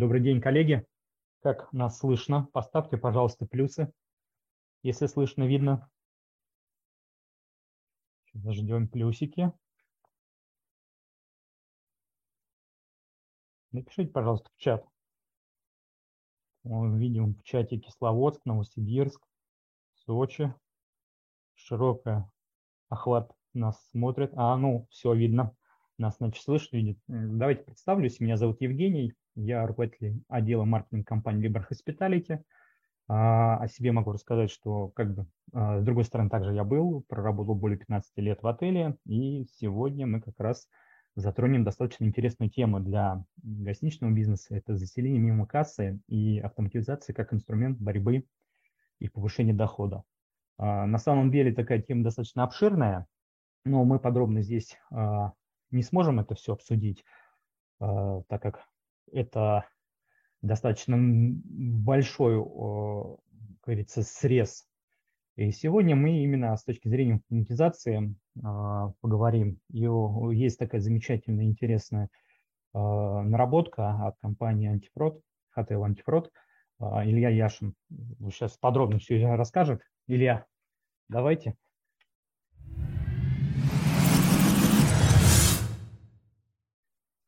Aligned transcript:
Добрый 0.00 0.22
день, 0.22 0.40
коллеги. 0.40 0.86
Как 1.42 1.70
нас 1.74 1.98
слышно? 1.98 2.48
Поставьте, 2.54 2.96
пожалуйста, 2.96 3.44
плюсы, 3.44 3.92
если 4.82 5.04
слышно, 5.04 5.46
видно. 5.46 5.90
Заждем 8.32 8.88
плюсики. 8.88 9.52
Напишите, 13.72 14.10
пожалуйста, 14.10 14.48
в 14.54 14.56
чат. 14.56 14.86
Видим 16.64 17.34
в 17.34 17.42
чате 17.42 17.76
Кисловодск, 17.76 18.40
Новосибирск, 18.46 19.22
Сочи. 20.06 20.54
Широкая 21.52 22.32
охват 22.88 23.30
нас 23.52 23.78
смотрит. 23.90 24.32
А, 24.34 24.56
ну, 24.56 24.86
все 24.88 25.12
видно. 25.12 25.54
Нас, 25.98 26.16
значит, 26.16 26.42
слышно, 26.42 26.78
видит. 26.78 26.98
Давайте 27.06 27.64
представлюсь. 27.64 28.18
Меня 28.18 28.38
зовут 28.38 28.62
Евгений. 28.62 29.12
Я 29.42 29.66
руководитель 29.66 30.22
отдела 30.28 30.64
маркетинга 30.64 31.04
компании 31.04 31.48
Liber 31.48 31.64
Hospitality. 31.70 32.42
А, 33.08 33.56
о 33.56 33.68
себе 33.68 33.90
могу 33.90 34.12
рассказать, 34.12 34.50
что 34.50 34.88
как 34.88 35.14
бы 35.14 35.26
а, 35.54 35.80
с 35.80 35.84
другой 35.84 36.04
стороны 36.04 36.28
также 36.28 36.54
я 36.54 36.62
был, 36.62 37.02
проработал 37.08 37.54
более 37.54 37.78
15 37.78 38.18
лет 38.18 38.42
в 38.42 38.46
отеле, 38.46 38.98
и 39.06 39.46
сегодня 39.58 40.06
мы 40.06 40.20
как 40.20 40.38
раз 40.38 40.68
затронем 41.16 41.64
достаточно 41.64 42.04
интересную 42.04 42.50
тему 42.50 42.80
для 42.80 43.24
гостиничного 43.42 44.12
бизнеса. 44.12 44.54
Это 44.54 44.76
заселение 44.76 45.20
мимо 45.20 45.46
кассы 45.46 46.00
и 46.06 46.38
автоматизация 46.38 47.14
как 47.14 47.32
инструмент 47.32 47.78
борьбы 47.78 48.26
и 48.98 49.08
повышения 49.08 49.54
дохода. 49.54 50.04
А, 50.58 50.86
на 50.86 50.98
самом 50.98 51.30
деле 51.30 51.54
такая 51.54 51.80
тема 51.80 52.04
достаточно 52.04 52.44
обширная, 52.44 53.06
но 53.64 53.84
мы 53.84 53.98
подробно 53.98 54.42
здесь 54.42 54.76
не 55.70 55.82
сможем 55.82 56.18
это 56.18 56.34
все 56.34 56.54
обсудить, 56.54 57.04
так 57.78 58.42
как 58.42 58.69
это 59.12 59.66
достаточно 60.42 60.96
большой, 60.98 62.42
как 62.42 63.64
говорится, 63.64 64.02
срез. 64.02 64.66
И 65.36 65.52
сегодня 65.52 65.96
мы 65.96 66.22
именно 66.22 66.56
с 66.56 66.64
точки 66.64 66.88
зрения 66.88 67.22
монетизации 67.30 68.14
а, 68.44 68.92
поговорим. 69.00 69.58
И 69.72 69.88
есть 70.34 70.58
такая 70.58 70.80
замечательная, 70.80 71.44
интересная 71.44 72.10
а, 72.74 73.22
наработка 73.22 74.06
от 74.06 74.18
компании 74.20 74.68
Антифрод, 74.68 75.20
Hotel 75.56 75.82
Антифрод. 75.82 76.30
А, 76.78 77.06
Илья 77.06 77.30
Яшин 77.30 77.74
сейчас 78.30 78.58
подробно 78.58 78.98
все 78.98 79.34
расскажет. 79.34 79.80
Илья, 80.06 80.44
давайте. 81.08 81.54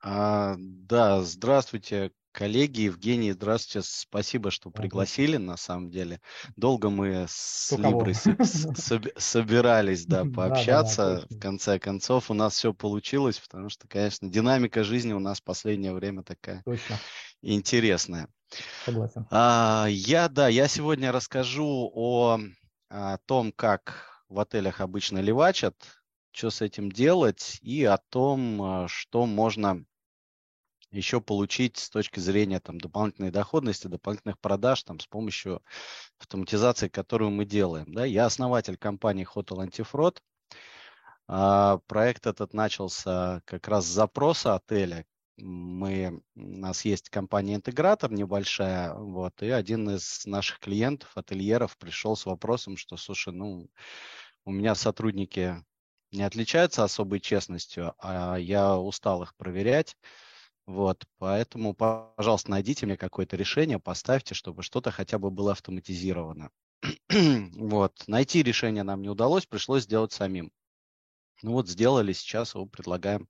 А, 0.04 0.56
да, 0.58 1.22
здравствуйте, 1.22 2.10
коллеги. 2.32 2.82
Евгений, 2.82 3.30
здравствуйте. 3.30 3.86
Спасибо, 3.88 4.50
что 4.50 4.70
пригласили, 4.70 5.36
на 5.36 5.56
самом 5.56 5.90
деле. 5.90 6.20
Долго 6.56 6.90
мы 6.90 7.26
с 7.28 7.70
Либрой 7.70 8.14
собирались, 9.16 10.04
да, 10.06 10.24
пообщаться. 10.24 11.24
В 11.30 11.38
конце 11.38 11.78
концов, 11.78 12.32
у 12.32 12.34
нас 12.34 12.54
все 12.54 12.74
получилось, 12.74 13.38
потому 13.38 13.68
что, 13.68 13.86
конечно, 13.86 14.28
динамика 14.28 14.82
жизни 14.82 15.12
у 15.12 15.20
нас 15.20 15.40
в 15.40 15.44
последнее 15.44 15.92
время 15.92 16.24
такая 16.24 16.64
интересная. 17.40 18.28
Согласен. 18.84 19.26
А, 19.30 19.86
я, 19.88 20.28
да, 20.28 20.48
я 20.48 20.66
сегодня 20.66 21.12
расскажу 21.12 21.90
о, 21.94 22.40
о 22.90 23.18
том, 23.18 23.52
как 23.52 24.24
в 24.28 24.40
отелях 24.40 24.80
обычно 24.80 25.18
левачат, 25.18 25.76
что 26.32 26.50
с 26.50 26.60
этим 26.60 26.90
делать 26.90 27.58
и 27.62 27.84
о 27.84 27.98
том, 27.98 28.62
а, 28.62 28.88
что 28.88 29.26
можно 29.26 29.84
еще 30.92 31.20
получить 31.20 31.78
с 31.78 31.90
точки 31.90 32.20
зрения 32.20 32.60
там, 32.60 32.78
дополнительной 32.78 33.30
доходности, 33.30 33.88
дополнительных 33.88 34.38
продаж 34.38 34.82
там, 34.84 35.00
с 35.00 35.06
помощью 35.06 35.62
автоматизации, 36.18 36.88
которую 36.88 37.30
мы 37.30 37.44
делаем. 37.44 37.92
Да? 37.92 38.04
Я 38.04 38.26
основатель 38.26 38.76
компании 38.76 39.26
Hotel 39.34 39.66
Antifraud. 39.66 40.18
А, 41.28 41.78
проект 41.86 42.26
этот 42.26 42.52
начался 42.52 43.40
как 43.46 43.66
раз 43.68 43.86
с 43.86 43.92
запроса 43.92 44.54
отеля. 44.54 45.06
Мы, 45.38 46.22
у 46.36 46.40
нас 46.40 46.84
есть 46.84 47.08
компания-интегратор 47.08 48.12
небольшая, 48.12 48.94
вот, 48.94 49.42
и 49.42 49.48
один 49.48 49.88
из 49.88 50.26
наших 50.26 50.60
клиентов, 50.60 51.10
ательеров, 51.16 51.78
пришел 51.78 52.16
с 52.16 52.26
вопросом, 52.26 52.76
что, 52.76 52.98
слушай, 52.98 53.32
ну, 53.32 53.68
у 54.44 54.52
меня 54.52 54.74
сотрудники 54.74 55.56
не 56.12 56.22
отличаются 56.22 56.84
особой 56.84 57.20
честностью, 57.20 57.94
а 57.98 58.36
я 58.36 58.76
устал 58.76 59.22
их 59.22 59.34
проверять, 59.36 59.96
вот, 60.72 61.04
поэтому, 61.18 61.74
пожалуйста, 61.74 62.50
найдите 62.50 62.86
мне 62.86 62.96
какое-то 62.96 63.36
решение, 63.36 63.78
поставьте, 63.78 64.34
чтобы 64.34 64.62
что-то 64.62 64.90
хотя 64.90 65.18
бы 65.18 65.30
было 65.30 65.52
автоматизировано. 65.52 66.50
вот, 67.10 67.92
найти 68.06 68.42
решение 68.42 68.82
нам 68.82 69.02
не 69.02 69.10
удалось, 69.10 69.44
пришлось 69.46 69.84
сделать 69.84 70.12
самим. 70.12 70.50
Ну 71.42 71.52
вот, 71.52 71.68
сделали, 71.68 72.12
сейчас 72.14 72.54
его 72.54 72.64
предлагаем 72.66 73.28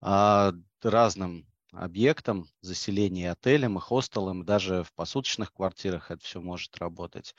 а, 0.00 0.52
разным 0.82 1.44
объектам, 1.72 2.46
заселения 2.60 3.32
отелям 3.32 3.76
и 3.76 3.80
хостелам, 3.80 4.44
даже 4.44 4.84
в 4.84 4.92
посуточных 4.92 5.52
квартирах 5.52 6.10
это 6.12 6.24
все 6.24 6.40
может 6.40 6.76
работать. 6.78 7.34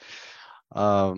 А, 0.71 1.15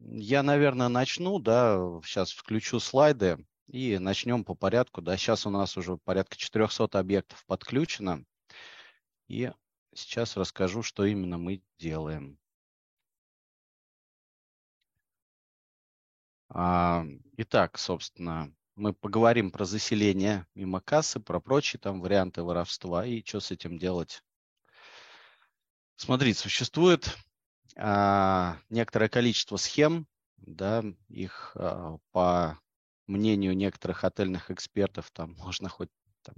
я, 0.00 0.42
наверное, 0.42 0.88
начну, 0.88 1.38
да, 1.38 1.78
сейчас 2.04 2.32
включу 2.32 2.80
слайды. 2.80 3.38
И 3.66 3.98
начнем 3.98 4.44
по 4.44 4.54
порядку. 4.54 5.02
Да, 5.02 5.16
сейчас 5.16 5.46
у 5.46 5.50
нас 5.50 5.76
уже 5.76 5.96
порядка 5.96 6.36
400 6.36 6.98
объектов 6.98 7.44
подключено. 7.46 8.24
И 9.28 9.50
сейчас 9.94 10.36
расскажу, 10.36 10.82
что 10.82 11.04
именно 11.04 11.36
мы 11.36 11.62
делаем. 11.78 12.38
А, 16.48 17.04
итак, 17.36 17.76
собственно, 17.76 18.54
мы 18.76 18.92
поговорим 18.92 19.50
про 19.50 19.64
заселение 19.64 20.46
мимо 20.54 20.80
кассы, 20.80 21.18
про 21.18 21.40
прочие 21.40 21.80
там 21.80 22.00
варианты 22.00 22.42
воровства 22.42 23.04
и 23.04 23.24
что 23.24 23.40
с 23.40 23.50
этим 23.50 23.78
делать. 23.78 24.22
Смотрите, 25.96 26.38
существует 26.38 27.16
а, 27.74 28.58
некоторое 28.70 29.08
количество 29.08 29.56
схем, 29.56 30.06
да, 30.36 30.84
их 31.08 31.52
а, 31.56 31.96
по 32.12 32.60
мнению 33.06 33.56
некоторых 33.56 34.04
отельных 34.04 34.50
экспертов, 34.50 35.10
там 35.12 35.34
можно 35.38 35.68
хоть 35.68 35.90
там, 36.22 36.34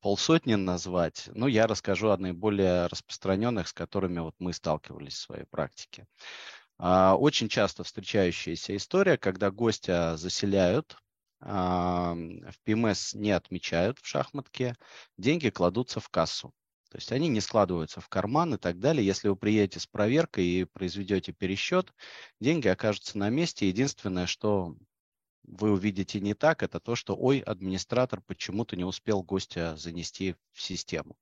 полсотни 0.00 0.54
назвать. 0.54 1.28
Но 1.34 1.48
я 1.48 1.66
расскажу 1.66 2.10
о 2.10 2.16
наиболее 2.16 2.86
распространенных, 2.86 3.68
с 3.68 3.72
которыми 3.72 4.20
вот 4.20 4.34
мы 4.38 4.52
сталкивались 4.52 5.14
в 5.14 5.20
своей 5.20 5.44
практике. 5.44 6.06
А, 6.78 7.16
очень 7.16 7.48
часто 7.48 7.84
встречающаяся 7.84 8.76
история, 8.76 9.16
когда 9.16 9.50
гостя 9.50 10.16
заселяют, 10.16 10.96
а, 11.40 12.14
в 12.14 12.60
ПМС 12.64 13.14
не 13.14 13.30
отмечают 13.30 13.98
в 13.98 14.06
шахматке, 14.06 14.76
деньги 15.16 15.50
кладутся 15.50 16.00
в 16.00 16.08
кассу. 16.08 16.52
То 16.90 16.98
есть 16.98 17.12
они 17.12 17.28
не 17.28 17.40
складываются 17.40 18.00
в 18.00 18.08
карман 18.08 18.54
и 18.54 18.58
так 18.58 18.78
далее. 18.78 19.04
Если 19.04 19.28
вы 19.28 19.36
приедете 19.36 19.80
с 19.80 19.86
проверкой 19.86 20.44
и 20.44 20.64
произведете 20.64 21.32
пересчет, 21.32 21.92
деньги 22.40 22.68
окажутся 22.68 23.18
на 23.18 23.28
месте. 23.28 23.68
Единственное, 23.68 24.26
что 24.26 24.76
вы 25.46 25.72
увидите 25.72 26.20
не 26.20 26.34
так, 26.34 26.62
это 26.62 26.80
то, 26.80 26.94
что, 26.96 27.14
ой, 27.16 27.40
администратор 27.40 28.20
почему-то 28.20 28.76
не 28.76 28.84
успел 28.84 29.22
гостя 29.22 29.76
занести 29.76 30.34
в 30.52 30.60
систему. 30.60 31.16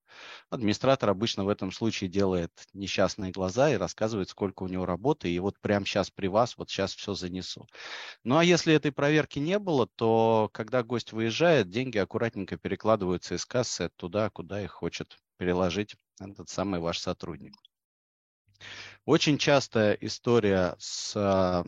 Администратор 0.50 1.10
обычно 1.10 1.44
в 1.44 1.48
этом 1.48 1.72
случае 1.72 2.08
делает 2.08 2.50
несчастные 2.72 3.32
глаза 3.32 3.72
и 3.72 3.76
рассказывает, 3.76 4.28
сколько 4.28 4.62
у 4.62 4.68
него 4.68 4.86
работы, 4.86 5.30
и 5.30 5.38
вот 5.38 5.59
прямо 5.60 5.84
сейчас 5.86 6.10
при 6.10 6.28
вас, 6.28 6.56
вот 6.56 6.71
сейчас 6.71 6.94
все 6.94 7.15
занесу. 7.15 7.66
Ну 8.22 8.36
а 8.38 8.44
если 8.44 8.74
этой 8.74 8.92
проверки 8.92 9.38
не 9.38 9.59
было, 9.59 9.86
то 9.86 10.48
когда 10.53 10.82
гость 10.82 11.12
выезжает, 11.12 11.70
деньги 11.70 11.98
аккуратненько 11.98 12.56
перекладываются 12.56 13.34
из 13.34 13.44
кассы 13.44 13.91
туда, 13.97 14.30
куда 14.30 14.62
их 14.62 14.72
хочет 14.72 15.18
переложить 15.36 15.97
этот 16.20 16.48
самый 16.48 16.80
ваш 16.80 16.98
сотрудник. 16.98 17.54
Очень 19.04 19.36
частая 19.36 19.92
история 20.00 20.77
с 20.78 21.65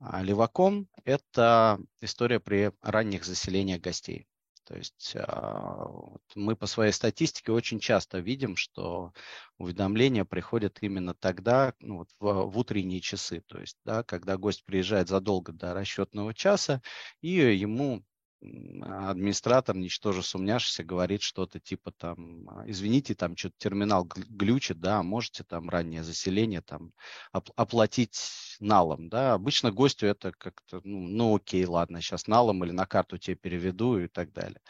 леваком– 0.00 0.88
это 1.04 1.78
история 2.00 2.40
при 2.40 2.72
ранних 2.82 3.24
заселениях 3.24 3.80
гостей. 3.80 4.26
То 4.64 4.76
есть 4.76 5.16
а, 5.16 5.90
мы 6.36 6.54
по 6.54 6.66
своей 6.66 6.92
статистике 6.92 7.50
очень 7.50 7.80
часто 7.80 8.20
видим, 8.20 8.54
что 8.54 9.12
уведомления 9.58 10.24
приходят 10.24 10.78
именно 10.80 11.12
тогда, 11.12 11.74
ну, 11.80 11.98
вот 11.98 12.08
в, 12.20 12.50
в 12.50 12.56
утренние 12.56 13.00
часы, 13.00 13.42
то 13.48 13.58
есть, 13.58 13.76
да, 13.84 14.04
когда 14.04 14.36
гость 14.36 14.64
приезжает 14.64 15.08
задолго 15.08 15.52
до 15.52 15.74
расчетного 15.74 16.34
часа, 16.34 16.82
и 17.20 17.30
ему 17.30 18.04
администратор, 18.42 19.76
ничтоже 19.76 20.22
сумняшися, 20.22 20.84
говорит 20.84 21.22
что-то 21.22 21.60
типа 21.60 21.90
там, 21.90 22.48
«А, 22.48 22.64
извините, 22.66 23.14
там 23.14 23.36
что-то 23.36 23.54
терминал 23.58 24.04
глючит, 24.04 24.80
да, 24.80 25.02
можете 25.02 25.44
там 25.44 25.68
раннее 25.68 26.02
заселение 26.02 26.62
там 26.62 26.92
оплатить 27.32 28.18
налом, 28.60 29.08
да. 29.08 29.34
Обычно 29.34 29.72
гостю 29.72 30.06
это 30.06 30.32
как-то, 30.32 30.80
ну, 30.84 31.00
ну 31.00 31.36
окей, 31.36 31.64
ладно, 31.66 32.00
сейчас 32.00 32.26
налом 32.26 32.64
или 32.64 32.72
на 32.72 32.86
карту 32.86 33.18
тебе 33.18 33.36
переведу 33.36 33.98
и 33.98 34.08
так 34.08 34.32
далее. 34.32 34.60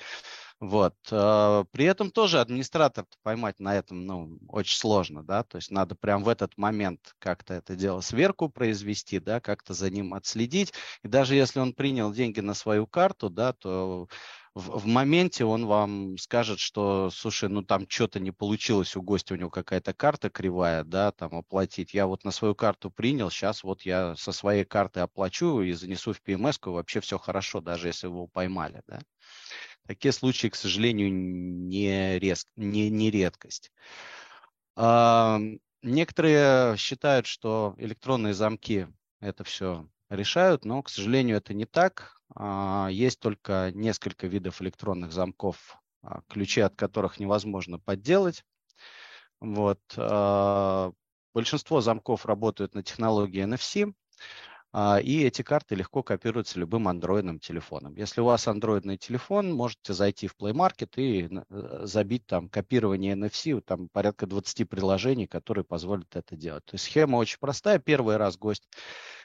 Вот. 0.60 0.94
Э, 1.10 1.64
при 1.72 1.86
этом 1.86 2.10
тоже 2.10 2.38
администратор 2.38 3.06
поймать 3.22 3.58
на 3.60 3.76
этом 3.76 4.04
ну, 4.04 4.38
очень 4.48 4.76
сложно, 4.76 5.22
да, 5.24 5.42
то 5.42 5.56
есть 5.56 5.70
надо 5.70 5.94
прям 5.94 6.22
в 6.22 6.28
этот 6.28 6.58
момент 6.58 7.14
как-то 7.18 7.54
это 7.54 7.76
дело 7.76 8.02
сверку 8.02 8.50
произвести, 8.50 9.18
да, 9.20 9.40
как-то 9.40 9.72
за 9.72 9.88
ним 9.88 10.12
отследить. 10.12 10.74
И 11.02 11.08
даже 11.08 11.34
если 11.34 11.60
он 11.60 11.72
принял 11.72 12.12
деньги 12.12 12.40
на 12.40 12.52
свою 12.52 12.86
карту, 12.86 13.30
да, 13.30 13.54
то 13.54 14.06
в, 14.54 14.80
в 14.80 14.86
моменте 14.86 15.44
он 15.44 15.66
вам 15.66 16.18
скажет, 16.18 16.58
что, 16.58 17.10
слушай, 17.10 17.48
ну 17.48 17.62
там 17.62 17.88
что-то 17.88 18.18
не 18.18 18.32
получилось 18.32 18.96
у 18.96 19.02
гостя, 19.02 19.34
у 19.34 19.36
него 19.36 19.50
какая-то 19.50 19.94
карта 19.94 20.28
кривая, 20.28 20.82
да, 20.84 21.12
там 21.12 21.34
оплатить. 21.34 21.94
Я 21.94 22.06
вот 22.06 22.24
на 22.24 22.30
свою 22.32 22.54
карту 22.54 22.90
принял, 22.90 23.30
сейчас 23.30 23.62
вот 23.62 23.82
я 23.82 24.16
со 24.16 24.32
своей 24.32 24.64
карты 24.64 25.00
оплачу 25.00 25.62
и 25.62 25.72
занесу 25.72 26.12
в 26.12 26.20
PMS, 26.20 26.58
вообще 26.64 27.00
все 27.00 27.18
хорошо, 27.18 27.60
даже 27.60 27.88
если 27.88 28.08
его 28.08 28.26
поймали, 28.26 28.82
да. 28.86 29.00
Такие 29.86 30.12
случаи, 30.12 30.48
к 30.48 30.56
сожалению, 30.56 31.12
не, 31.12 32.18
рез, 32.18 32.46
не, 32.56 32.90
не 32.90 33.10
редкость. 33.10 33.72
А, 34.76 35.40
некоторые 35.82 36.76
считают, 36.76 37.26
что 37.26 37.74
электронные 37.78 38.34
замки 38.34 38.88
это 39.20 39.44
все 39.44 39.88
решают, 40.08 40.64
но, 40.64 40.82
к 40.82 40.90
сожалению, 40.90 41.36
это 41.38 41.54
не 41.54 41.66
так. 41.66 42.19
А, 42.34 42.88
есть 42.90 43.20
только 43.20 43.70
несколько 43.74 44.26
видов 44.26 44.62
электронных 44.62 45.12
замков, 45.12 45.76
а, 46.02 46.22
ключи 46.28 46.60
от 46.60 46.76
которых 46.76 47.18
невозможно 47.18 47.78
подделать. 47.78 48.44
Вот. 49.40 49.80
А, 49.96 50.92
большинство 51.34 51.80
замков 51.80 52.26
работают 52.26 52.74
на 52.74 52.82
технологии 52.82 53.42
NFC. 53.44 53.92
А, 54.72 55.00
и 55.00 55.24
эти 55.24 55.42
карты 55.42 55.74
легко 55.74 56.02
копируются 56.04 56.58
любым 56.60 56.86
андроидным 56.86 57.40
телефоном. 57.40 57.96
Если 57.96 58.20
у 58.20 58.26
вас 58.26 58.46
андроидный 58.46 58.96
телефон, 58.96 59.52
можете 59.52 59.92
зайти 59.94 60.28
в 60.28 60.36
Play 60.36 60.52
Market 60.52 60.90
и 60.96 61.28
э, 61.28 61.80
забить 61.86 62.24
там 62.26 62.48
копирование 62.48 63.14
NFC, 63.16 63.60
там 63.62 63.88
порядка 63.88 64.26
20 64.26 64.68
приложений, 64.68 65.26
которые 65.26 65.64
позволят 65.64 66.14
это 66.14 66.36
делать. 66.36 66.64
То 66.66 66.76
есть 66.76 66.84
схема 66.84 67.16
очень 67.16 67.38
простая. 67.40 67.80
Первый 67.80 68.16
раз 68.16 68.36
гость 68.36 68.68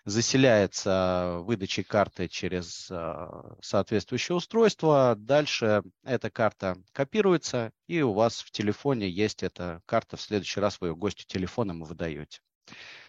заселяется 0.03 1.37
выдачей 1.41 1.83
карты 1.83 2.27
через 2.27 2.89
а, 2.89 3.55
соответствующее 3.61 4.35
устройство. 4.35 5.15
Дальше 5.15 5.83
эта 6.03 6.31
карта 6.31 6.77
копируется, 6.91 7.71
и 7.87 8.01
у 8.01 8.13
вас 8.13 8.39
в 8.39 8.49
телефоне 8.49 9.09
есть 9.09 9.43
эта 9.43 9.81
карта. 9.85 10.17
В 10.17 10.21
следующий 10.21 10.59
раз 10.59 10.81
вы 10.81 10.87
ее 10.87 10.95
гостю 10.95 11.25
телефоном 11.27 11.83
выдаете 11.83 12.39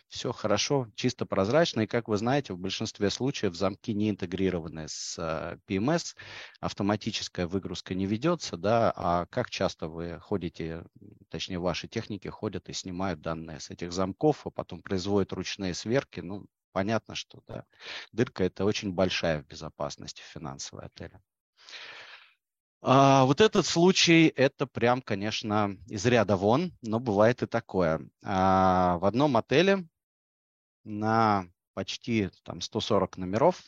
все 0.09 0.33
хорошо, 0.33 0.89
чисто 0.95 1.27
прозрачно. 1.27 1.83
И, 1.83 1.87
как 1.87 2.09
вы 2.09 2.17
знаете, 2.17 2.53
в 2.53 2.59
большинстве 2.59 3.11
случаев 3.11 3.55
замки 3.55 3.93
не 3.93 4.11
интегрированы 4.11 4.89
с 4.89 5.17
э, 5.19 5.59
PMS, 5.67 6.15
автоматическая 6.61 7.47
выгрузка 7.47 7.95
не 7.95 8.07
ведется, 8.07 8.57
да, 8.57 8.93
а 8.95 9.27
как 9.27 9.51
часто 9.51 9.89
вы 9.89 10.21
ходите, 10.21 10.85
точнее, 11.29 11.59
ваши 11.59 11.89
техники 11.89 12.29
ходят 12.29 12.69
и 12.69 12.73
снимают 12.73 13.21
данные 13.21 13.61
с 13.61 13.71
этих 13.71 13.93
замков, 13.93 14.47
а 14.47 14.51
потом 14.51 14.83
производят 14.83 15.33
ручные 15.33 15.75
сверки, 15.75 16.21
ну, 16.21 16.47
понятно, 16.73 17.15
что 17.15 17.43
да, 17.49 17.65
дырка 18.13 18.45
это 18.45 18.65
очень 18.65 18.93
большая 18.93 19.43
в 19.43 19.47
безопасности 19.47 20.23
финансовой 20.23 20.87
отеля. 20.87 21.21
А, 22.83 23.25
вот 23.25 23.41
этот 23.41 23.67
случай, 23.67 24.29
это 24.29 24.67
прям, 24.67 25.03
конечно, 25.03 25.77
из 25.89 26.07
ряда 26.07 26.37
вон, 26.37 26.73
но 26.83 27.01
бывает 27.01 27.43
и 27.43 27.47
такое. 27.47 28.09
А, 28.23 28.99
в 28.99 29.05
одном 29.05 29.37
отеле 29.37 29.89
на 30.87 31.49
почти 31.75 32.31
там, 32.45 32.61
140 32.61 33.19
номеров 33.19 33.63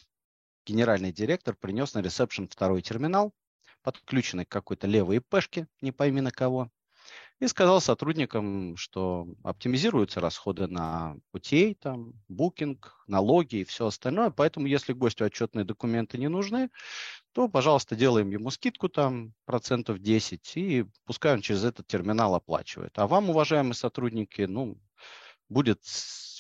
генеральный 0.65 1.13
директор 1.13 1.55
принес 1.55 1.95
на 1.95 2.01
ресепшн 2.01 2.47
второй 2.47 2.81
терминал, 2.81 3.35
подключенный 3.83 4.45
к 4.45 4.51
какой-то 4.51 4.87
левой 4.87 5.17
ИПшке, 5.17 5.67
не 5.81 5.93
пойми 5.93 6.21
на 6.21 6.31
кого, 6.31 6.71
и 7.41 7.47
сказал 7.47 7.81
сотрудникам, 7.81 8.77
что 8.77 9.27
оптимизируются 9.45 10.21
расходы 10.21 10.67
на 10.67 11.17
путей, 11.31 11.75
там, 11.75 12.15
букинг, 12.29 13.03
налоги 13.07 13.57
и 13.57 13.65
все 13.65 13.87
остальное. 13.87 14.31
Поэтому, 14.31 14.67
если 14.67 14.93
гостю 14.93 15.25
отчетные 15.25 15.65
документы 15.65 16.19
не 16.19 16.29
нужны, 16.29 16.71
то, 17.33 17.49
пожалуйста, 17.49 17.95
делаем 17.95 18.31
ему 18.31 18.51
скидку 18.51 18.89
там 18.89 19.35
процентов 19.45 20.01
10, 20.01 20.57
и 20.57 20.87
пускай 21.05 21.35
он 21.35 21.41
через 21.41 21.65
этот 21.65 21.87
терминал 21.87 22.35
оплачивает. 22.35 22.99
А 22.99 23.07
вам, 23.07 23.31
уважаемые 23.31 23.75
сотрудники, 23.75 24.43
ну, 24.43 24.77
будет 25.49 25.81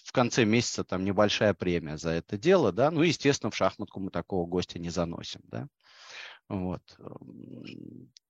в 0.08 0.12
конце 0.12 0.46
месяца 0.46 0.84
там 0.84 1.04
небольшая 1.04 1.52
премия 1.52 1.98
за 1.98 2.12
это 2.12 2.38
дело, 2.38 2.72
да, 2.72 2.90
ну, 2.90 3.02
естественно, 3.02 3.50
в 3.50 3.56
шахматку 3.56 4.00
мы 4.00 4.10
такого 4.10 4.46
гостя 4.46 4.78
не 4.78 4.88
заносим, 4.88 5.42
да. 5.44 5.68
Вот. 6.48 6.80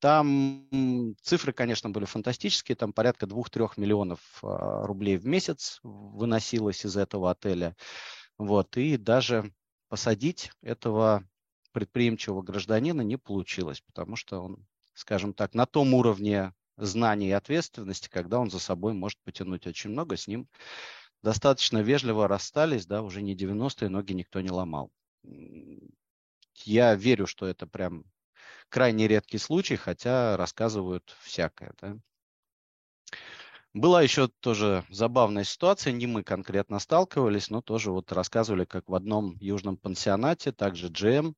Там 0.01 1.15
цифры, 1.23 1.53
конечно, 1.53 1.91
были 1.91 2.05
фантастические. 2.05 2.75
Там 2.75 2.93
порядка 2.93 3.27
2-3 3.27 3.75
миллионов 3.77 4.19
а, 4.43 4.85
рублей 4.89 5.19
в 5.19 5.25
месяц 5.25 5.79
выносилось 5.85 6.85
из 6.85 6.97
этого 6.97 7.31
отеля. 7.31 7.77
Вот. 8.39 8.77
И 8.77 8.97
даже 8.97 9.53
посадить 9.89 10.51
этого 10.63 11.23
предприимчивого 11.71 12.43
гражданина 12.43 13.03
не 13.03 13.19
получилось, 13.19 13.83
потому 13.83 14.17
что 14.17 14.41
он, 14.41 14.67
скажем 14.95 15.33
так, 15.33 15.55
на 15.55 15.65
том 15.65 15.95
уровне 15.95 16.53
знаний 16.77 17.29
и 17.29 17.33
ответственности, 17.33 18.09
когда 18.09 18.41
он 18.41 18.51
за 18.51 18.59
собой 18.59 18.95
может 18.95 19.21
потянуть 19.23 19.69
очень 19.69 19.91
много, 19.91 20.17
с 20.17 20.27
ним 20.27 20.49
достаточно 21.23 21.79
вежливо 21.83 22.29
расстались, 22.29 22.87
да, 22.87 23.03
уже 23.03 23.23
не 23.23 23.35
90-е, 23.35 23.89
ноги 23.89 24.13
никто 24.13 24.41
не 24.41 24.51
ломал. 24.51 24.91
Я 26.65 26.95
верю, 26.95 27.27
что 27.27 27.47
это 27.47 27.67
прям 27.67 28.05
крайне 28.69 29.09
редкий 29.09 29.39
случай, 29.39 29.77
хотя 29.77 30.37
рассказывают 30.37 31.17
всякое, 31.21 31.73
да. 31.81 31.97
Была 33.75 34.03
еще 34.03 34.29
тоже 34.41 34.85
забавная 34.89 35.45
ситуация, 35.45 35.93
не 35.93 36.07
мы 36.07 36.25
конкретно 36.25 36.79
сталкивались, 36.79 37.51
но 37.51 37.61
тоже 37.61 37.93
вот 37.93 38.11
рассказывали, 38.13 38.65
как 38.65 38.89
в 38.89 38.95
одном 38.95 39.37
южном 39.41 39.77
пансионате, 39.77 40.53
также 40.53 40.89
GM 40.89 41.35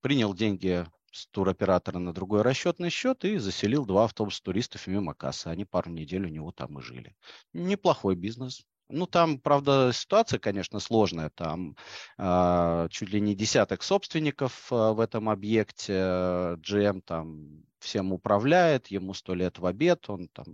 принял 0.00 0.34
деньги 0.34 0.86
с 1.10 1.26
туроператора 1.28 1.98
на 1.98 2.12
другой 2.12 2.42
расчетный 2.42 2.90
счет 2.90 3.24
и 3.24 3.38
заселил 3.38 3.86
два 3.86 4.04
автобуса 4.04 4.42
туристов 4.42 4.86
мимо 4.86 5.14
кассы. 5.14 5.48
Они 5.48 5.64
пару 5.64 5.90
недель 5.90 6.24
у 6.26 6.28
него 6.28 6.52
там 6.52 6.78
и 6.78 6.82
жили. 6.82 7.14
Неплохой 7.52 8.16
бизнес. 8.16 8.64
Ну, 8.94 9.06
там, 9.06 9.38
правда, 9.40 9.90
ситуация, 9.92 10.38
конечно, 10.38 10.78
сложная. 10.78 11.30
Там 11.30 11.76
э, 12.16 12.88
чуть 12.90 13.10
ли 13.10 13.20
не 13.20 13.34
десяток 13.34 13.82
собственников 13.82 14.70
э, 14.70 14.92
в 14.92 15.00
этом 15.00 15.28
объекте. 15.28 15.92
GM 15.92 17.00
там 17.00 17.64
всем 17.80 18.12
управляет, 18.12 18.86
ему 18.88 19.12
сто 19.12 19.34
лет 19.34 19.58
в 19.58 19.66
обед, 19.66 20.08
он 20.08 20.28
там, 20.28 20.46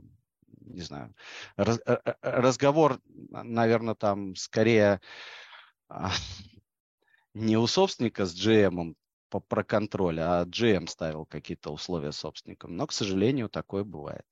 не 0.61 0.81
знаю, 0.81 1.15
раз, 1.57 1.81
э, 1.85 1.99
э, 2.03 2.15
разговор, 2.23 2.99
наверное, 3.05 3.95
там 3.95 4.35
скорее 4.37 5.03
э, 5.91 5.95
не 7.35 7.59
у 7.59 7.67
собственника 7.67 8.25
с 8.25 8.35
GM 8.35 8.95
по, 9.29 9.41
про 9.41 9.65
контроль, 9.65 10.19
а 10.19 10.47
GM 10.47 10.87
ставил 10.87 11.27
какие-то 11.27 11.71
условия 11.71 12.13
собственникам. 12.13 12.75
Но, 12.75 12.87
к 12.87 12.93
сожалению, 12.93 13.51
такое 13.51 13.85
бывает. 13.85 14.25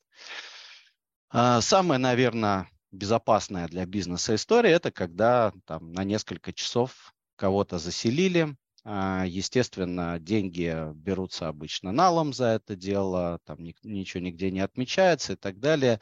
Самое, 1.31 1.99
наверное, 1.99 2.71
безопасная 2.90 3.68
для 3.68 3.87
бизнеса 3.87 4.35
история– 4.35 4.71
это 4.73 4.90
когда 4.90 5.52
там, 5.66 5.92
на 5.92 6.04
несколько 6.04 6.52
часов 6.52 7.12
кого-то 7.37 7.78
заселили, 7.78 8.57
а, 8.85 9.25
Естественно, 9.26 10.18
деньги 10.18 10.75
берутся 10.95 11.49
обычно 11.49 11.92
налом 11.92 12.33
за 12.33 12.47
это 12.47 12.75
дело, 12.75 13.38
там 13.45 13.59
ничего 13.83 14.23
нигде 14.23 14.50
не 14.50 14.61
отмечается 14.61 15.35
и 15.35 15.37
так 15.37 15.59
далее. 15.59 16.00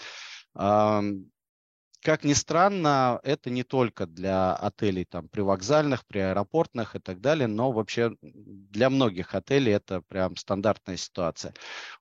Как 2.06 2.22
ни 2.22 2.34
странно, 2.34 3.18
это 3.24 3.50
не 3.50 3.64
только 3.64 4.06
для 4.06 4.54
отелей 4.54 5.04
там, 5.04 5.28
привокзальных, 5.28 6.06
приаэропортных 6.06 6.94
и 6.94 7.00
так 7.00 7.20
далее, 7.20 7.48
но 7.48 7.72
вообще 7.72 8.12
для 8.22 8.90
многих 8.90 9.34
отелей 9.34 9.72
это 9.72 10.02
прям 10.02 10.36
стандартная 10.36 10.96
ситуация. 10.96 11.52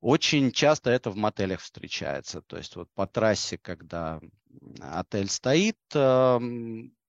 Очень 0.02 0.52
часто 0.52 0.92
это 0.92 1.10
в 1.10 1.16
мотелях 1.16 1.62
встречается. 1.62 2.44
То 2.44 2.58
есть 2.58 2.76
вот 2.76 2.88
по 2.94 3.08
трассе, 3.08 3.58
когда 3.58 4.20
отель 4.80 5.30
стоит, 5.30 5.78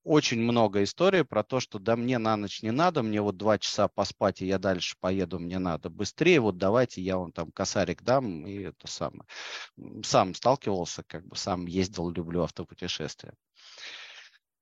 очень 0.07 0.41
много 0.41 0.85
историй 0.85 1.25
про 1.25 1.43
то, 1.43 1.59
что 1.59 1.81
да 1.81 1.97
мне 1.97 2.19
на 2.19 2.37
ночь 2.37 2.63
не 2.63 2.71
надо, 2.71 3.03
мне 3.03 3.21
вот 3.21 3.37
два 3.37 3.59
часа 3.59 3.89
поспать, 3.89 4.41
и 4.41 4.47
я 4.47 4.59
дальше 4.59 4.97
поеду, 5.01 5.41
мне 5.41 5.59
надо 5.59 5.91
быстрее, 5.91 6.39
вот 6.39 6.59
давайте 6.59 7.03
я 7.03 7.19
вам 7.19 7.33
там 7.33 7.51
косарик 7.51 8.03
дам, 8.03 8.47
и 8.47 8.63
это 8.63 8.87
самое. 8.87 9.25
Сам 10.05 10.35
сталкивался, 10.35 11.03
как 11.09 11.27
бы 11.27 11.35
сам 11.35 11.67
ездил, 11.67 12.09
люблю 12.11 12.43
автопутешествия. 12.45 13.35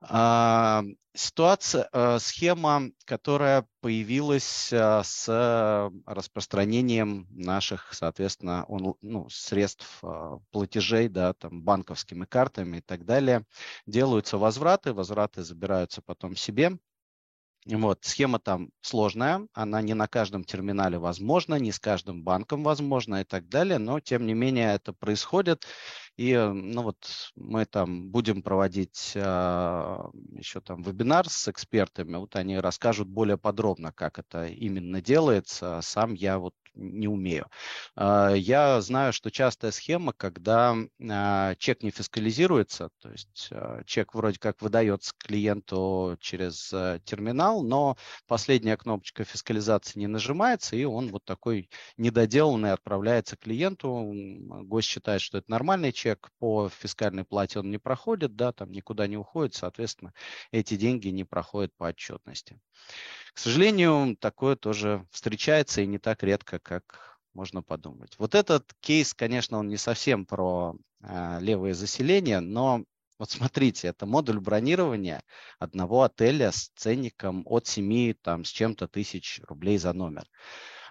А, 0.08 0.82
ситуация, 1.14 1.88
а, 1.92 2.18
схема, 2.18 2.90
которая 3.06 3.66
появилась 3.80 4.70
а, 4.72 5.02
с 5.02 5.90
распространением 6.06 7.26
наших, 7.30 7.94
соответственно, 7.94 8.64
он, 8.68 8.96
ну, 9.00 9.28
средств 9.30 10.02
платежей, 10.50 11.08
да, 11.08 11.32
там, 11.34 11.62
банковскими 11.62 12.24
картами 12.24 12.78
и 12.78 12.80
так 12.80 13.04
далее. 13.04 13.44
Делаются 13.86 14.38
возвраты, 14.38 14.92
возвраты 14.92 15.42
забираются 15.42 16.02
потом 16.02 16.36
себе. 16.36 16.78
Вот, 17.66 18.00
схема 18.02 18.38
там 18.38 18.68
сложная, 18.82 19.48
она 19.54 19.80
не 19.80 19.94
на 19.94 20.06
каждом 20.06 20.44
терминале 20.44 20.98
возможна, 20.98 21.54
не 21.54 21.72
с 21.72 21.80
каждым 21.80 22.22
банком 22.22 22.62
возможна 22.62 23.22
и 23.22 23.24
так 23.24 23.48
далее, 23.48 23.78
но 23.78 24.00
тем 24.00 24.26
не 24.26 24.34
менее 24.34 24.74
это 24.74 24.92
происходит. 24.92 25.64
И 26.16 26.30
э, 26.30 26.52
ну 26.52 26.82
вот 26.82 27.32
мы 27.34 27.64
там 27.66 28.10
будем 28.10 28.42
проводить 28.42 29.14
а, 29.16 30.10
еще 30.30 30.60
там 30.60 30.82
вебинар 30.82 31.28
с 31.28 31.48
экспертами, 31.48 32.16
вот 32.16 32.36
они 32.36 32.58
расскажут 32.58 33.08
более 33.08 33.36
подробно, 33.36 33.92
как 33.92 34.18
это 34.18 34.46
именно 34.46 35.00
делается. 35.02 35.80
Сам 35.82 36.14
я 36.14 36.38
вот 36.38 36.54
не 36.74 37.08
умею. 37.08 37.46
А, 37.96 38.32
я 38.32 38.80
знаю, 38.80 39.12
что 39.12 39.30
частая 39.30 39.70
схема, 39.70 40.12
когда 40.12 40.76
а, 41.08 41.54
чек 41.56 41.82
не 41.82 41.90
фискализируется, 41.90 42.90
то 43.00 43.10
есть 43.10 43.48
а, 43.50 43.82
чек 43.84 44.14
вроде 44.14 44.38
как 44.38 44.60
выдается 44.62 45.12
клиенту 45.18 46.16
через 46.20 46.68
терминал, 47.04 47.62
но 47.62 47.96
последняя 48.26 48.76
кнопочка 48.76 49.24
фискализации 49.24 49.98
не 49.98 50.06
нажимается, 50.06 50.76
и 50.76 50.84
он 50.84 51.08
вот 51.08 51.24
такой 51.24 51.70
недоделанный 51.96 52.72
отправляется 52.72 53.36
клиенту. 53.36 54.12
Гость 54.64 54.88
считает, 54.88 55.20
что 55.20 55.38
это 55.38 55.50
нормальный 55.50 55.92
чек, 55.92 56.30
по 56.38 56.68
фискальной 56.68 57.24
плате 57.24 57.58
он 57.60 57.70
не 57.70 57.78
проходит, 57.78 58.36
да, 58.36 58.52
там 58.52 58.70
никуда 58.72 59.06
не 59.06 59.16
уходит, 59.16 59.54
соответственно, 59.54 60.12
эти 60.50 60.76
деньги 60.76 61.08
не 61.08 61.24
проходят 61.24 61.72
по 61.76 61.86
отчетности. 61.88 62.58
К 63.34 63.38
сожалению, 63.38 64.16
такое 64.16 64.56
тоже 64.56 65.06
встречается 65.10 65.82
и 65.82 65.86
не 65.86 65.98
так 65.98 66.22
редко, 66.22 66.60
как 66.60 67.18
можно 67.34 67.62
подумать. 67.62 68.14
Вот 68.18 68.34
этот 68.34 68.72
кейс, 68.80 69.12
конечно, 69.12 69.58
он 69.58 69.68
не 69.68 69.76
совсем 69.76 70.24
про 70.24 70.76
э, 71.02 71.38
левое 71.40 71.74
заселение, 71.74 72.38
но 72.38 72.84
вот 73.18 73.30
смотрите, 73.30 73.88
это 73.88 74.06
модуль 74.06 74.38
бронирования 74.38 75.22
одного 75.58 76.02
отеля 76.02 76.52
с 76.52 76.70
ценником 76.76 77.42
от 77.46 77.66
7 77.66 78.14
там, 78.14 78.44
с 78.44 78.50
чем-то 78.50 78.86
тысяч 78.86 79.40
рублей 79.48 79.78
за 79.78 79.92
номер. 79.92 80.24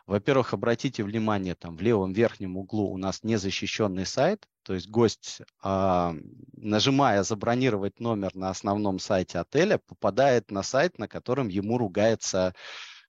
Во-первых, 0.06 0.54
обратите 0.54 1.04
внимание, 1.04 1.56
там 1.56 1.78
в 1.78 1.82
левом 1.82 2.12
верхнем 2.12 2.58
углу 2.58 2.92
у 2.92 2.98
нас 2.98 3.24
незащищенный 3.24 4.06
сайт, 4.06 4.48
то 4.64 4.74
есть 4.74 4.90
гость, 4.90 5.42
а, 5.62 6.14
нажимая 6.58 7.24
забронировать 7.24 8.00
номер 8.00 8.36
на 8.36 8.50
основном 8.50 9.00
сайте 9.00 9.40
отеля, 9.40 9.78
попадает 9.78 10.52
на 10.52 10.62
сайт, 10.62 11.00
на 11.00 11.08
котором 11.08 11.48
ему 11.48 11.78
ругается 11.78 12.54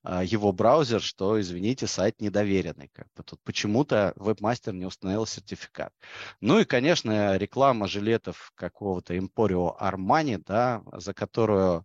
а, 0.03 0.23
его 0.23 0.53
браузер, 0.53 1.01
что, 1.01 1.39
извините, 1.41 1.87
сайт 1.87 2.21
недоверенный. 2.21 2.89
Как 2.93 3.07
бы 3.15 3.23
тут 3.23 3.41
почему-то 3.43 4.13
вебмастер 4.15 4.73
не 4.73 4.85
установил 4.85 5.25
сертификат. 5.25 5.91
Ну 6.39 6.59
и, 6.59 6.65
конечно, 6.65 7.35
реклама 7.37 7.87
жилетов 7.87 8.51
какого-то 8.55 9.15
Emporio 9.17 9.77
Armani, 9.77 10.41
да, 10.45 10.83
за 10.93 11.13
которую 11.13 11.83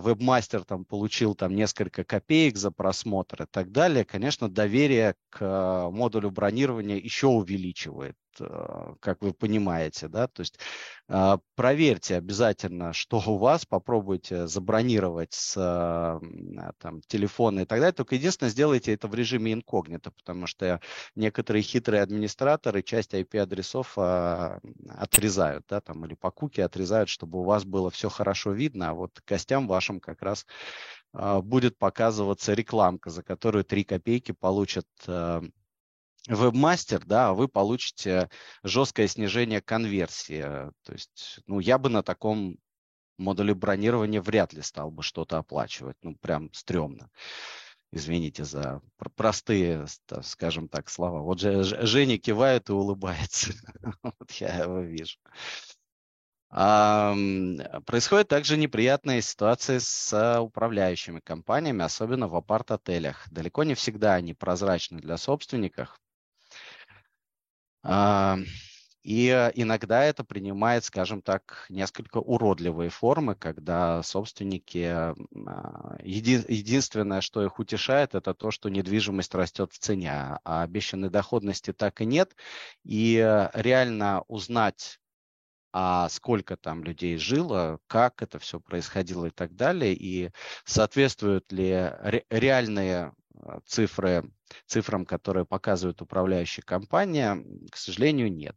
вебмастер 0.00 0.64
там 0.64 0.84
получил 0.84 1.34
там 1.34 1.54
несколько 1.54 2.04
копеек 2.04 2.56
за 2.56 2.70
просмотр 2.70 3.42
и 3.44 3.46
так 3.46 3.70
далее, 3.72 4.04
конечно, 4.04 4.48
доверие 4.48 5.14
к 5.30 5.38
а, 5.40 5.90
модулю 5.90 6.30
бронирования 6.30 6.96
еще 6.96 7.26
увеличивает. 7.28 8.16
Э, 8.40 8.94
как 9.00 9.22
вы 9.22 9.32
понимаете, 9.32 10.08
да, 10.08 10.28
то 10.28 10.40
есть 10.40 10.58
а, 11.06 11.38
проверьте 11.54 12.16
обязательно, 12.16 12.92
что 12.94 13.22
у 13.26 13.36
вас, 13.36 13.66
попробуйте 13.66 14.46
забронировать 14.46 15.34
с 15.34 15.54
а, 15.58 16.18
там, 16.78 17.02
телефона 17.02 17.60
и 17.60 17.64
так 17.66 17.78
далее, 17.78 17.92
только 17.92 18.14
единственное, 18.14 18.50
сделайте 18.50 18.94
это 18.94 19.06
в 19.06 19.14
режиме 19.14 19.52
инкогнито, 19.52 20.10
потому 20.12 20.46
что 20.46 20.80
некоторые 21.14 21.62
хитрые 21.62 22.02
администраторы 22.02 22.82
часть 22.82 23.12
IP-адресов 23.12 23.92
а, 23.96 24.60
отрезают, 24.88 25.66
да, 25.68 25.80
там, 25.80 26.04
или 26.06 26.14
по 26.14 26.30
куки 26.30 26.60
отрезают, 26.60 27.10
чтобы 27.10 27.40
у 27.40 27.44
вас 27.44 27.64
было 27.64 27.90
все 27.90 28.08
хорошо 28.08 28.52
видно, 28.52 28.90
а 28.90 28.94
вот 28.94 29.20
гостям 29.26 29.68
вашим 29.68 30.00
как 30.00 30.22
раз 30.22 30.46
будет 31.12 31.78
показываться 31.78 32.54
рекламка, 32.54 33.10
за 33.10 33.22
которую 33.22 33.64
3 33.64 33.84
копейки 33.84 34.32
получат 34.32 34.86
вебмастер, 36.28 37.04
да, 37.04 37.32
вы 37.34 37.48
получите 37.48 38.28
жесткое 38.62 39.08
снижение 39.08 39.60
конверсии. 39.60 40.42
То 40.82 40.92
есть, 40.92 41.40
ну, 41.46 41.60
я 41.60 41.78
бы 41.78 41.88
на 41.88 42.02
таком 42.02 42.56
модуле 43.18 43.54
бронирования 43.54 44.20
вряд 44.20 44.52
ли 44.52 44.62
стал 44.62 44.90
бы 44.90 45.02
что-то 45.02 45.38
оплачивать. 45.38 45.96
Ну, 46.02 46.16
прям 46.16 46.52
стрёмно. 46.52 47.10
Извините 47.92 48.44
за 48.44 48.82
простые, 49.14 49.86
скажем 50.22 50.68
так, 50.68 50.90
слова. 50.90 51.20
Вот 51.20 51.38
же 51.38 51.62
Женя 51.86 52.18
кивает 52.18 52.68
и 52.68 52.72
улыбается. 52.72 53.52
Вот 54.02 54.30
я 54.32 54.64
его 54.64 54.80
вижу. 54.80 55.18
Происходит 57.86 58.28
также 58.28 58.56
неприятные 58.56 59.22
ситуации 59.22 59.78
с 59.78 60.40
управляющими 60.40 61.20
компаниями, 61.20 61.84
особенно 61.84 62.28
в 62.28 62.36
апарт-отелях. 62.36 63.28
Далеко 63.30 63.64
не 63.64 63.74
всегда 63.74 64.14
они 64.14 64.34
прозрачны 64.34 65.00
для 65.00 65.16
собственников. 65.16 66.00
А, 67.84 68.38
и 69.02 69.28
иногда 69.54 70.02
это 70.04 70.24
принимает, 70.24 70.84
скажем 70.84 71.20
так, 71.20 71.66
несколько 71.68 72.16
уродливые 72.18 72.88
формы, 72.88 73.34
когда 73.34 74.02
собственники, 74.02 74.84
а, 74.86 75.14
еди, 76.02 76.42
единственное, 76.48 77.20
что 77.20 77.44
их 77.44 77.58
утешает, 77.58 78.14
это 78.14 78.32
то, 78.34 78.50
что 78.50 78.70
недвижимость 78.70 79.34
растет 79.34 79.72
в 79.72 79.78
цене, 79.78 80.38
а 80.44 80.62
обещанной 80.62 81.10
доходности 81.10 81.74
так 81.74 82.00
и 82.00 82.06
нет. 82.06 82.34
И 82.84 83.16
реально 83.52 84.22
узнать, 84.28 84.98
а 85.72 86.08
сколько 86.08 86.56
там 86.56 86.84
людей 86.84 87.18
жило, 87.18 87.80
как 87.88 88.22
это 88.22 88.38
все 88.38 88.60
происходило 88.60 89.26
и 89.26 89.30
так 89.30 89.54
далее, 89.56 89.92
и 89.92 90.30
соответствуют 90.64 91.52
ли 91.52 91.90
реальные 92.30 92.96
а, 92.96 93.12
цифры, 93.66 94.30
цифрам, 94.66 95.04
которые 95.04 95.44
показывает 95.44 96.02
управляющая 96.02 96.62
компания, 96.62 97.44
к 97.70 97.76
сожалению, 97.76 98.32
нет. 98.32 98.56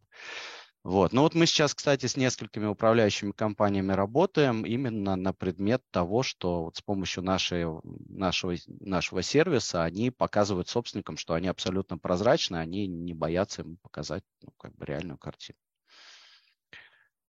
Вот. 0.84 1.12
Ну 1.12 1.24
вот 1.24 1.36
мы 1.36 1.46
сейчас, 1.48 1.76
кстати, 1.76 2.06
с 2.06 2.16
несколькими 2.16 2.66
управляющими 2.66 3.32
компаниями 3.32 3.92
работаем 3.92 4.66
именно 4.66 5.18
на 5.18 5.34
предмет 5.34 5.84
того, 5.92 6.24
что 6.24 6.64
вот 6.64 6.78
с 6.78 6.82
помощью 6.82 7.24
нашей, 7.24 7.66
нашего, 8.08 8.56
нашего 8.80 9.22
сервиса 9.22 9.84
они 9.84 10.12
показывают 10.12 10.70
собственникам, 10.70 11.18
что 11.18 11.34
они 11.34 11.50
абсолютно 11.50 11.98
прозрачны, 11.98 12.56
они 12.56 12.88
не 12.88 13.14
боятся 13.14 13.64
им 13.64 13.78
показать 13.82 14.24
ну, 14.42 14.52
как 14.58 14.76
бы 14.76 14.86
реальную 14.86 15.18
картину. 15.18 15.60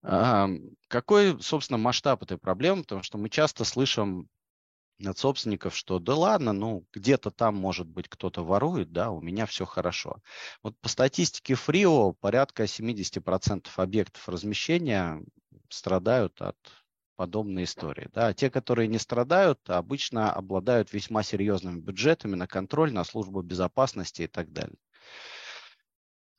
А, 0.02 0.48
какой, 0.86 1.42
собственно, 1.42 1.78
масштаб 1.78 2.22
этой 2.22 2.38
проблемы? 2.38 2.82
Потому 2.82 3.02
что 3.02 3.18
мы 3.18 3.28
часто 3.28 3.64
слышим 3.64 4.28
от 5.04 5.18
собственников, 5.18 5.76
что 5.76 5.98
да 5.98 6.14
ладно, 6.14 6.52
ну 6.52 6.84
где-то 6.92 7.30
там, 7.30 7.56
может 7.56 7.86
быть, 7.86 8.08
кто-то 8.08 8.44
ворует, 8.44 8.92
да, 8.92 9.10
у 9.10 9.20
меня 9.20 9.46
все 9.46 9.64
хорошо. 9.64 10.20
Вот 10.62 10.78
по 10.80 10.88
статистике 10.88 11.54
Фрио 11.54 12.12
порядка 12.12 12.64
70% 12.64 13.68
объектов 13.76 14.28
размещения 14.28 15.22
страдают 15.68 16.40
от 16.42 16.56
подобной 17.16 17.64
истории. 17.64 18.08
Да. 18.12 18.32
Те, 18.32 18.50
которые 18.50 18.86
не 18.88 18.98
страдают, 18.98 19.68
обычно 19.68 20.32
обладают 20.32 20.92
весьма 20.92 21.22
серьезными 21.22 21.80
бюджетами 21.80 22.36
на 22.36 22.46
контроль, 22.46 22.92
на 22.92 23.04
службу 23.04 23.42
безопасности 23.42 24.22
и 24.22 24.26
так 24.28 24.52
далее. 24.52 24.78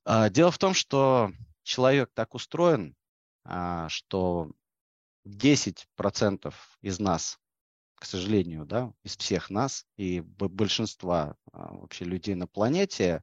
А, 0.05 0.29
дело 0.29 0.51
в 0.51 0.57
том, 0.57 0.73
что 0.73 1.31
человек 1.63 2.11
так 2.13 2.33
устроен, 2.33 2.95
а, 3.43 3.89
что 3.89 4.51
10% 5.25 6.55
из 6.81 6.99
нас 6.99 7.39
к 7.99 8.05
сожалению, 8.05 8.65
да, 8.65 8.93
из 9.03 9.17
всех 9.17 9.49
нас 9.49 9.85
и 9.97 10.21
большинства 10.21 11.35
а, 11.51 11.73
вообще 11.73 12.05
людей 12.05 12.35
на 12.35 12.47
планете 12.47 13.21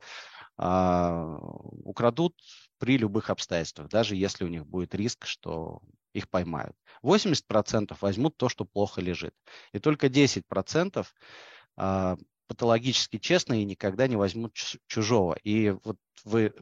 а, 0.58 1.38
украдут 1.82 2.36
при 2.78 2.98
любых 2.98 3.30
обстоятельствах, 3.30 3.88
даже 3.88 4.16
если 4.16 4.44
у 4.44 4.48
них 4.48 4.66
будет 4.66 4.94
риск, 4.94 5.26
что 5.26 5.80
их 6.12 6.28
поймают. 6.28 6.76
80% 7.02 7.96
возьмут 8.00 8.36
то, 8.36 8.48
что 8.48 8.64
плохо 8.64 9.00
лежит. 9.00 9.34
И 9.72 9.78
только 9.78 10.08
10% 10.08 11.06
а, 11.76 12.16
патологически 12.46 13.18
честные 13.18 13.62
и 13.62 13.66
никогда 13.66 14.06
не 14.06 14.16
возьмут 14.16 14.54
чужого. 14.86 15.34
И 15.42 15.70
вот 15.84 15.98
вы 16.24 16.54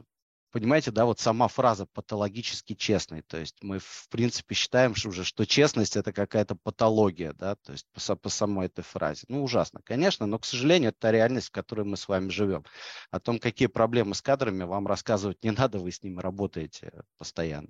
понимаете, 0.55 0.89
да, 0.91 1.03
вот 1.03 1.19
сама 1.19 1.49
фраза 1.49 1.85
патологически 1.85 2.75
честный, 2.75 3.23
то 3.23 3.35
есть 3.35 3.61
мы 3.61 3.79
в 3.79 4.07
принципе 4.09 4.55
считаем 4.55 4.95
что 4.95 5.09
уже, 5.09 5.25
что 5.25 5.45
честность 5.45 5.97
это 5.97 6.13
какая-то 6.13 6.55
патология, 6.55 7.33
да, 7.33 7.57
то 7.57 7.73
есть 7.73 7.85
по, 7.91 8.15
по 8.15 8.29
самой 8.29 8.67
этой 8.67 8.81
фразе. 8.81 9.25
Ну, 9.27 9.43
ужасно, 9.43 9.81
конечно, 9.83 10.25
но, 10.25 10.39
к 10.39 10.45
сожалению, 10.45 10.91
это 10.91 10.99
та 10.99 11.11
реальность, 11.11 11.49
в 11.49 11.51
которой 11.51 11.81
мы 11.81 11.97
с 11.97 12.07
вами 12.07 12.29
живем. 12.29 12.63
О 13.11 13.19
том, 13.19 13.37
какие 13.37 13.67
проблемы 13.67 14.15
с 14.15 14.21
кадрами, 14.21 14.63
вам 14.63 14.87
рассказывать 14.87 15.43
не 15.43 15.51
надо, 15.51 15.79
вы 15.79 15.91
с 15.91 16.01
ними 16.01 16.21
работаете 16.21 17.03
постоянно. 17.17 17.67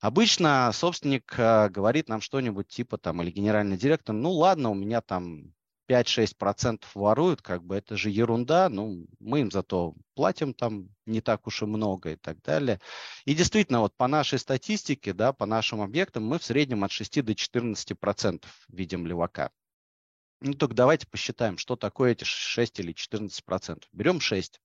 Обычно 0.00 0.72
собственник 0.72 1.32
э, 1.38 1.68
говорит 1.68 2.08
нам 2.08 2.20
что-нибудь 2.20 2.66
типа 2.66 2.98
там, 2.98 3.22
или 3.22 3.30
генеральный 3.30 3.76
директор, 3.76 4.16
ну 4.16 4.32
ладно, 4.32 4.70
у 4.70 4.74
меня 4.74 5.00
там 5.00 5.54
5-6% 5.88 6.84
воруют, 6.94 7.42
как 7.42 7.64
бы 7.64 7.76
это 7.76 7.96
же 7.96 8.10
ерунда, 8.10 8.68
ну, 8.68 9.06
мы 9.18 9.40
им 9.40 9.50
зато 9.50 9.94
платим 10.14 10.54
там 10.54 10.88
не 11.06 11.20
так 11.20 11.46
уж 11.46 11.62
и 11.62 11.66
много 11.66 12.12
и 12.12 12.16
так 12.16 12.42
далее. 12.42 12.80
И 13.24 13.34
действительно, 13.34 13.80
вот 13.80 13.96
по 13.96 14.06
нашей 14.06 14.38
статистике, 14.38 15.12
да, 15.12 15.32
по 15.32 15.46
нашим 15.46 15.80
объектам 15.80 16.26
мы 16.26 16.38
в 16.38 16.44
среднем 16.44 16.84
от 16.84 16.90
6 16.90 17.22
до 17.24 17.32
14% 17.32 18.44
видим 18.68 19.06
левака. 19.06 19.50
Ну, 20.40 20.54
только 20.54 20.74
давайте 20.74 21.06
посчитаем, 21.06 21.58
что 21.58 21.74
такое 21.74 22.12
эти 22.12 22.24
6 22.24 22.80
или 22.80 22.92
14 22.92 23.44
процентов. 23.44 23.88
Берем 23.92 24.20
6, 24.20 24.60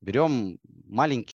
берем 0.00 0.58
маленький 0.86 1.28